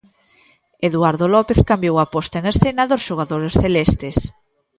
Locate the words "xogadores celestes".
3.07-4.17